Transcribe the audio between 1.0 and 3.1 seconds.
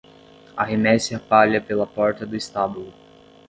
a palha pela porta do estábulo.